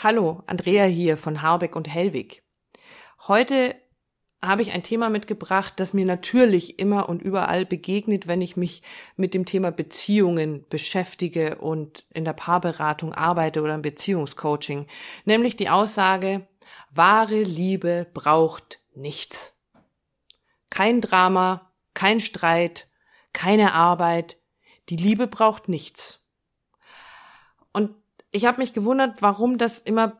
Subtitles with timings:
[0.00, 2.44] Hallo, Andrea hier von Harbeck und Hellwig.
[3.26, 3.74] Heute
[4.40, 8.84] habe ich ein Thema mitgebracht, das mir natürlich immer und überall begegnet, wenn ich mich
[9.16, 14.86] mit dem Thema Beziehungen beschäftige und in der Paarberatung arbeite oder im Beziehungscoaching,
[15.24, 16.46] nämlich die Aussage,
[16.92, 19.58] wahre Liebe braucht nichts.
[20.70, 22.86] Kein Drama, kein Streit,
[23.32, 24.38] keine Arbeit,
[24.90, 26.24] die Liebe braucht nichts.
[28.30, 30.18] Ich habe mich gewundert, warum das immer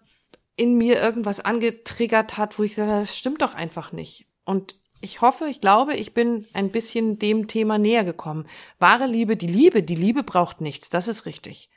[0.57, 4.27] in mir irgendwas angetriggert hat, wo ich gesagt habe, das stimmt doch einfach nicht.
[4.45, 8.47] Und ich hoffe, ich glaube, ich bin ein bisschen dem Thema näher gekommen.
[8.79, 11.71] Wahre Liebe, die Liebe, die Liebe braucht nichts, das ist richtig.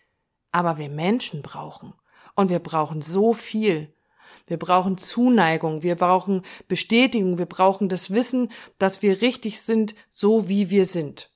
[0.52, 1.94] Aber wir Menschen brauchen.
[2.36, 3.94] Und wir brauchen so viel.
[4.48, 10.50] Wir brauchen Zuneigung, wir brauchen Bestätigung, wir brauchen das Wissen, dass wir richtig sind, so
[10.50, 11.32] wie wir sind.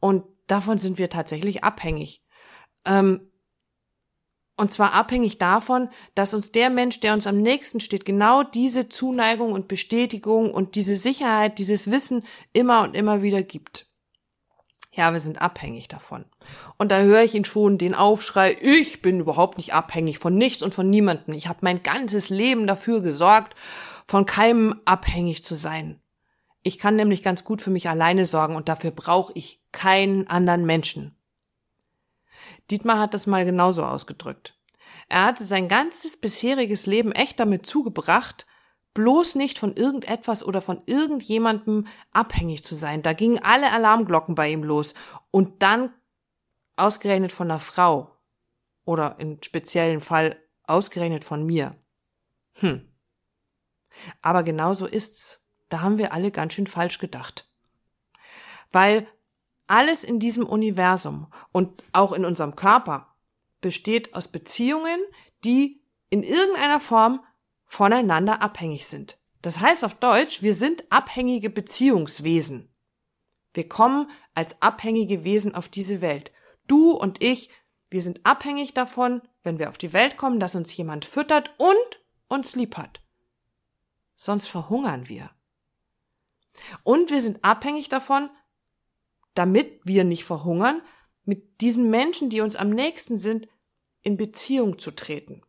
[0.00, 2.22] Und davon sind wir tatsächlich abhängig.
[2.84, 3.27] Ähm,
[4.58, 8.88] und zwar abhängig davon, dass uns der Mensch, der uns am nächsten steht, genau diese
[8.88, 13.86] Zuneigung und Bestätigung und diese Sicherheit, dieses Wissen immer und immer wieder gibt.
[14.90, 16.24] Ja, wir sind abhängig davon.
[16.76, 20.62] Und da höre ich ihn schon den Aufschrei, ich bin überhaupt nicht abhängig von nichts
[20.62, 21.34] und von niemandem.
[21.34, 23.54] Ich habe mein ganzes Leben dafür gesorgt,
[24.06, 26.00] von keinem abhängig zu sein.
[26.64, 30.66] Ich kann nämlich ganz gut für mich alleine sorgen und dafür brauche ich keinen anderen
[30.66, 31.17] Menschen.
[32.70, 34.58] Dietmar hat das mal genauso ausgedrückt.
[35.08, 38.46] Er hatte sein ganzes bisheriges Leben echt damit zugebracht,
[38.94, 43.02] bloß nicht von irgendetwas oder von irgendjemandem abhängig zu sein.
[43.02, 44.94] Da gingen alle Alarmglocken bei ihm los.
[45.30, 45.92] Und dann
[46.76, 48.18] ausgerechnet von einer Frau.
[48.84, 51.76] Oder im speziellen Fall ausgerechnet von mir.
[52.54, 52.92] Hm.
[54.22, 55.44] Aber genau so ist's.
[55.68, 57.48] Da haben wir alle ganz schön falsch gedacht.
[58.72, 59.06] Weil
[59.68, 63.14] alles in diesem Universum und auch in unserem Körper
[63.60, 65.00] besteht aus Beziehungen,
[65.44, 67.24] die in irgendeiner Form
[67.64, 69.18] voneinander abhängig sind.
[69.42, 72.68] Das heißt auf Deutsch, wir sind abhängige Beziehungswesen.
[73.54, 76.32] Wir kommen als abhängige Wesen auf diese Welt.
[76.66, 77.50] Du und ich,
[77.90, 82.02] wir sind abhängig davon, wenn wir auf die Welt kommen, dass uns jemand füttert und
[82.28, 83.00] uns lieb hat.
[84.16, 85.30] Sonst verhungern wir.
[86.82, 88.30] Und wir sind abhängig davon,
[89.38, 90.82] damit wir nicht verhungern,
[91.24, 93.46] mit diesen Menschen, die uns am nächsten sind,
[94.02, 95.42] in Beziehung zu treten,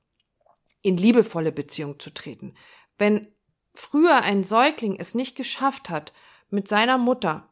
[0.82, 2.54] in liebevolle Beziehung zu treten.
[3.00, 3.34] Wenn
[3.74, 6.14] früher ein Säugling es nicht geschafft hat,
[6.50, 7.52] mit seiner Mutter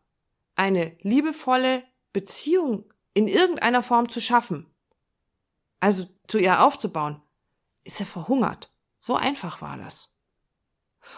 [0.56, 1.84] eine liebevolle
[2.14, 4.68] Beziehung in irgendeiner Form zu schaffen,
[5.80, 7.22] also zu ihr aufzubauen,
[7.84, 8.72] ist er verhungert.
[9.00, 10.10] So einfach war das.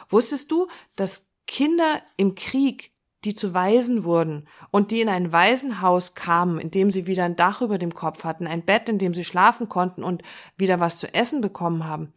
[0.08, 2.94] Wusstest du, dass Kinder im Krieg
[3.26, 7.36] die zu Waisen wurden und die in ein Waisenhaus kamen, in dem sie wieder ein
[7.36, 10.24] Dach über dem Kopf hatten, ein Bett, in dem sie schlafen konnten und
[10.58, 12.14] wieder was zu essen bekommen haben,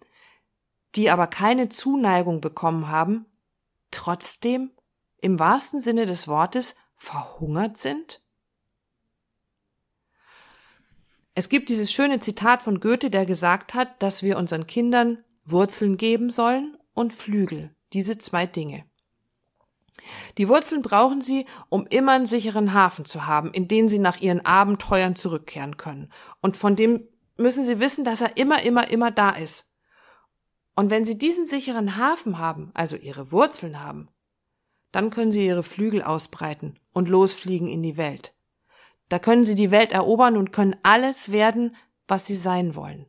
[0.95, 3.27] die aber keine Zuneigung bekommen haben,
[3.91, 4.71] trotzdem
[5.21, 8.23] im wahrsten Sinne des Wortes verhungert sind?
[11.35, 15.97] Es gibt dieses schöne Zitat von Goethe, der gesagt hat, dass wir unseren Kindern Wurzeln
[15.97, 18.85] geben sollen und Flügel, diese zwei Dinge.
[20.39, 24.21] Die Wurzeln brauchen sie, um immer einen sicheren Hafen zu haben, in den sie nach
[24.21, 26.11] ihren Abenteuern zurückkehren können.
[26.41, 29.69] Und von dem müssen sie wissen, dass er immer, immer, immer da ist.
[30.75, 34.09] Und wenn sie diesen sicheren Hafen haben, also ihre Wurzeln haben,
[34.91, 38.35] dann können sie ihre Flügel ausbreiten und losfliegen in die Welt.
[39.09, 41.77] Da können sie die Welt erobern und können alles werden,
[42.09, 43.07] was sie sein wollen,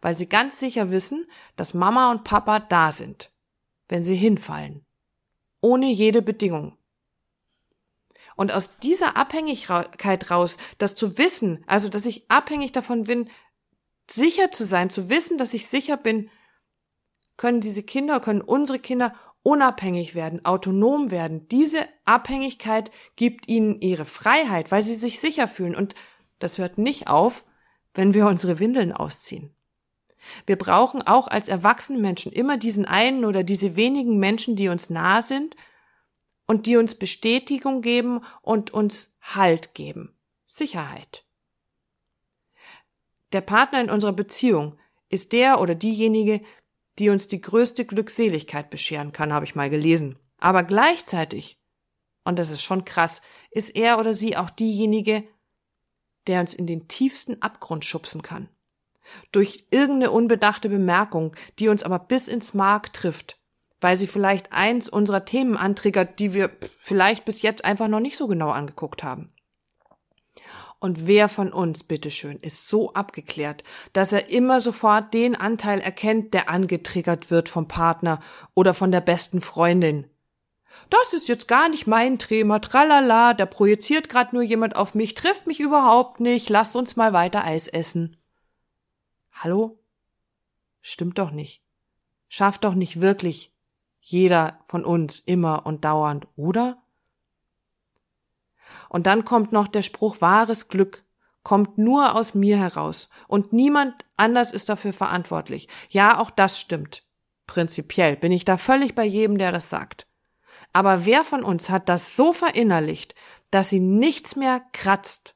[0.00, 1.26] weil sie ganz sicher wissen,
[1.56, 3.30] dass Mama und Papa da sind,
[3.88, 4.86] wenn sie hinfallen
[5.62, 6.76] ohne jede Bedingung.
[8.36, 13.30] Und aus dieser Abhängigkeit raus, das zu wissen, also dass ich abhängig davon bin,
[14.10, 16.28] sicher zu sein, zu wissen, dass ich sicher bin,
[17.36, 21.48] können diese Kinder, können unsere Kinder unabhängig werden, autonom werden.
[21.48, 25.74] Diese Abhängigkeit gibt ihnen ihre Freiheit, weil sie sich sicher fühlen.
[25.74, 25.94] Und
[26.38, 27.44] das hört nicht auf,
[27.94, 29.54] wenn wir unsere Windeln ausziehen.
[30.46, 34.90] Wir brauchen auch als erwachsene Menschen immer diesen einen oder diese wenigen Menschen, die uns
[34.90, 35.56] nahe sind
[36.46, 40.16] und die uns Bestätigung geben und uns Halt geben.
[40.48, 41.24] Sicherheit.
[43.32, 46.42] Der Partner in unserer Beziehung ist der oder diejenige,
[46.98, 50.18] die uns die größte Glückseligkeit bescheren kann, habe ich mal gelesen.
[50.38, 51.58] Aber gleichzeitig,
[52.24, 55.24] und das ist schon krass, ist er oder sie auch diejenige,
[56.26, 58.48] der uns in den tiefsten Abgrund schubsen kann
[59.32, 63.38] durch irgendeine unbedachte Bemerkung, die uns aber bis ins Mark trifft,
[63.80, 68.16] weil sie vielleicht eins unserer Themen antriggert, die wir vielleicht bis jetzt einfach noch nicht
[68.16, 69.32] so genau angeguckt haben.
[70.82, 73.62] Und wer von uns, bitteschön, ist so abgeklärt,
[73.92, 78.18] dass er immer sofort den Anteil erkennt, der angetriggert wird vom Partner
[78.54, 80.10] oder von der besten Freundin?
[80.90, 85.14] Das ist jetzt gar nicht mein Thema, tralala, da projiziert grad nur jemand auf mich,
[85.14, 88.16] trifft mich überhaupt nicht, lasst uns mal weiter Eis essen.
[89.32, 89.78] Hallo?
[90.80, 91.62] Stimmt doch nicht.
[92.28, 93.52] Schafft doch nicht wirklich
[94.00, 96.82] jeder von uns immer und dauernd, oder?
[98.88, 101.04] Und dann kommt noch der Spruch wahres Glück
[101.42, 105.68] kommt nur aus mir heraus und niemand anders ist dafür verantwortlich.
[105.88, 107.04] Ja, auch das stimmt.
[107.46, 110.06] Prinzipiell bin ich da völlig bei jedem, der das sagt.
[110.72, 113.14] Aber wer von uns hat das so verinnerlicht,
[113.50, 115.34] dass ihn nichts mehr kratzt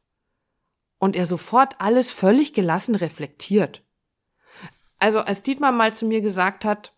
[0.98, 3.82] und er sofort alles völlig gelassen reflektiert?
[4.98, 6.92] Also als Dietmar mal zu mir gesagt hat,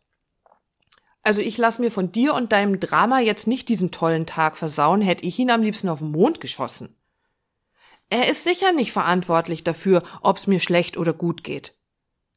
[1.23, 5.01] also ich lass mir von dir und deinem Drama jetzt nicht diesen tollen Tag versauen,
[5.01, 6.97] hätte ich ihn am liebsten auf den Mond geschossen.
[8.11, 11.75] Er ist sicher nicht verantwortlich dafür, ob's mir schlecht oder gut geht.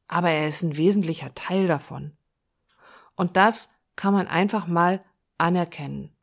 [0.08, 2.12] Aber er ist ein wesentlicher Teil davon.
[3.16, 5.02] Und das kann man einfach mal
[5.38, 6.14] anerkennen.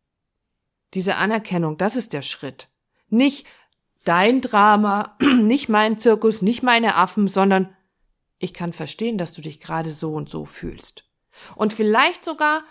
[0.94, 2.68] Diese Anerkennung, das ist der Schritt.
[3.09, 3.47] Nicht
[4.06, 7.75] dein Drama, nicht mein Zirkus, nicht meine Affen, sondern
[8.39, 11.03] ich kann verstehen, dass du dich gerade so und so fühlst.
[11.56, 12.63] Und vielleicht sogar,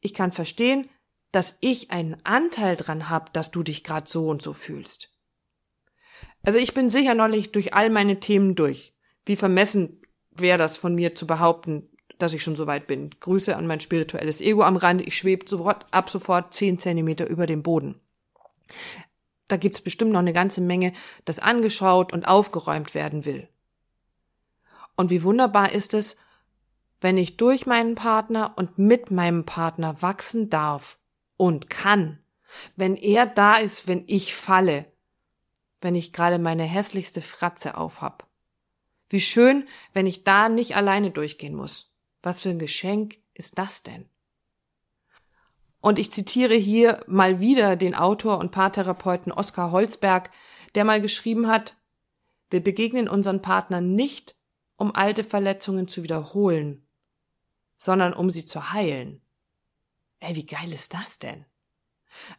[0.00, 0.88] ich kann verstehen,
[1.32, 5.10] dass ich einen Anteil dran habe, dass du dich gerade so und so fühlst.
[6.42, 8.94] Also ich bin sicher nicht durch all meine Themen durch.
[9.24, 10.00] Wie vermessen
[10.30, 13.10] wäre das von mir zu behaupten, dass ich schon so weit bin.
[13.20, 15.06] Grüße an mein spirituelles Ego am Rand.
[15.06, 18.00] Ich schwebe sofort, ab sofort zehn Zentimeter über dem Boden.
[19.48, 20.92] Da gibt's bestimmt noch eine ganze Menge,
[21.24, 23.48] das angeschaut und aufgeräumt werden will.
[24.96, 26.16] Und wie wunderbar ist es,
[27.00, 30.98] wenn ich durch meinen Partner und mit meinem Partner wachsen darf
[31.36, 32.18] und kann,
[32.74, 34.86] wenn er da ist, wenn ich falle,
[35.80, 38.26] wenn ich gerade meine hässlichste Fratze aufhab.
[39.08, 41.92] Wie schön, wenn ich da nicht alleine durchgehen muss.
[42.22, 44.08] Was für ein Geschenk ist das denn?
[45.80, 50.30] Und ich zitiere hier mal wieder den Autor und Paartherapeuten Oskar Holzberg,
[50.74, 51.76] der mal geschrieben hat,
[52.50, 54.35] wir begegnen unseren Partnern nicht,
[54.76, 56.86] um alte Verletzungen zu wiederholen,
[57.78, 59.20] sondern um sie zu heilen.
[60.20, 61.44] Ey, wie geil ist das denn?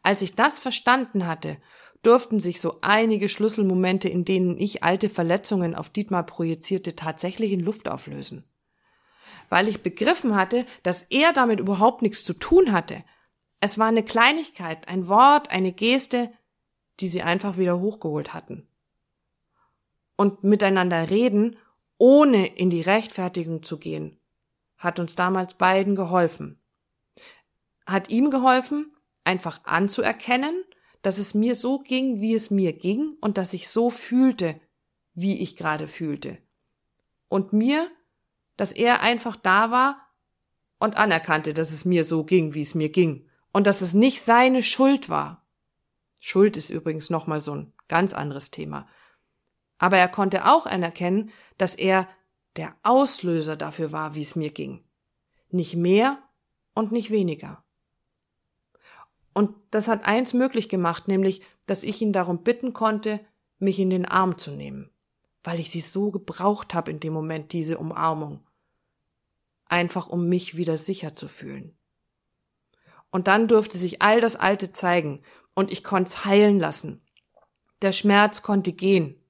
[0.01, 1.57] Als ich das verstanden hatte,
[2.01, 7.59] durften sich so einige Schlüsselmomente, in denen ich alte Verletzungen auf Dietmar projizierte, tatsächlich in
[7.59, 8.43] Luft auflösen.
[9.49, 13.03] Weil ich begriffen hatte, dass er damit überhaupt nichts zu tun hatte.
[13.59, 16.31] Es war eine Kleinigkeit, ein Wort, eine Geste,
[16.99, 18.67] die sie einfach wieder hochgeholt hatten.
[20.15, 21.57] Und miteinander reden,
[21.97, 24.19] ohne in die Rechtfertigung zu gehen,
[24.77, 26.61] hat uns damals beiden geholfen.
[27.85, 30.63] Hat ihm geholfen, einfach anzuerkennen,
[31.01, 34.59] dass es mir so ging, wie es mir ging und dass ich so fühlte,
[35.13, 36.37] wie ich gerade fühlte.
[37.29, 37.89] Und mir,
[38.55, 40.07] dass er einfach da war
[40.79, 44.21] und anerkannte, dass es mir so ging, wie es mir ging und dass es nicht
[44.21, 45.45] seine Schuld war.
[46.19, 48.87] Schuld ist übrigens nochmal so ein ganz anderes Thema.
[49.77, 52.07] Aber er konnte auch anerkennen, dass er
[52.55, 54.83] der Auslöser dafür war, wie es mir ging.
[55.49, 56.17] Nicht mehr
[56.73, 57.63] und nicht weniger.
[59.33, 63.19] Und das hat eins möglich gemacht, nämlich, dass ich ihn darum bitten konnte,
[63.59, 64.89] mich in den Arm zu nehmen,
[65.43, 68.43] weil ich sie so gebraucht habe in dem Moment, diese Umarmung.
[69.69, 71.77] Einfach um mich wieder sicher zu fühlen.
[73.11, 75.21] Und dann durfte sich all das Alte zeigen
[75.53, 77.01] und ich konnte es heilen lassen.
[77.81, 79.21] Der Schmerz konnte gehen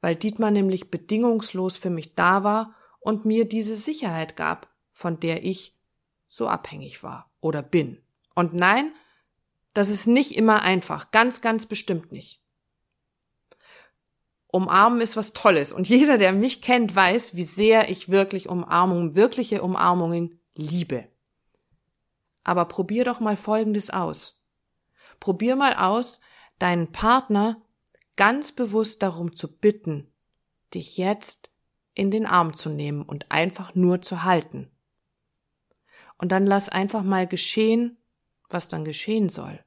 [0.00, 5.44] weil Dietmar nämlich bedingungslos für mich da war und mir diese Sicherheit gab, von der
[5.44, 5.76] ich
[6.28, 8.02] so abhängig war oder bin.
[8.34, 8.92] Und nein,
[9.74, 12.42] das ist nicht immer einfach, ganz, ganz bestimmt nicht.
[14.48, 19.14] Umarmen ist was Tolles und jeder, der mich kennt, weiß, wie sehr ich wirklich Umarmungen,
[19.14, 21.08] wirkliche Umarmungen liebe.
[22.42, 24.42] Aber probier doch mal Folgendes aus.
[25.20, 26.20] Probier mal aus,
[26.58, 27.60] deinen Partner
[28.16, 30.12] ganz bewusst darum zu bitten,
[30.74, 31.50] dich jetzt
[31.94, 34.70] in den Arm zu nehmen und einfach nur zu halten.
[36.18, 37.98] Und dann lass einfach mal geschehen,
[38.48, 39.62] was dann geschehen soll.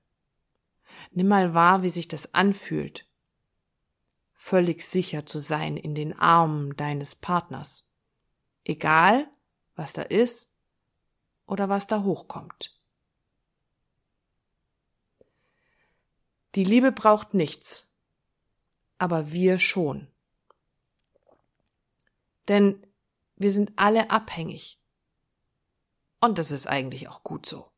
[1.11, 3.07] Nimm mal wahr, wie sich das anfühlt,
[4.33, 7.91] völlig sicher zu sein in den Armen deines Partners.
[8.63, 9.27] Egal,
[9.75, 10.51] was da ist
[11.45, 12.79] oder was da hochkommt.
[16.55, 17.88] Die Liebe braucht nichts,
[18.99, 20.07] aber wir schon.
[22.47, 22.85] Denn
[23.35, 24.79] wir sind alle abhängig.
[26.21, 27.71] Und das ist eigentlich auch gut so.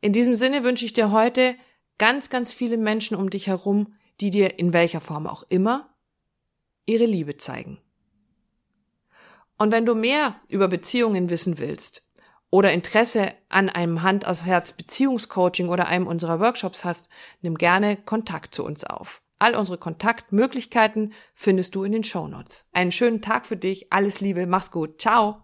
[0.00, 1.56] In diesem Sinne wünsche ich dir heute
[1.98, 5.94] ganz, ganz viele Menschen um dich herum, die dir in welcher Form auch immer
[6.86, 7.80] ihre Liebe zeigen.
[9.56, 12.04] Und wenn du mehr über Beziehungen wissen willst
[12.50, 17.08] oder Interesse an einem Hand aus Herz Beziehungscoaching oder einem unserer Workshops hast,
[17.40, 19.23] nimm gerne Kontakt zu uns auf.
[19.38, 22.68] All unsere Kontaktmöglichkeiten findest du in den Shownotes.
[22.72, 25.43] Einen schönen Tag für dich, alles Liebe, mach's gut, ciao!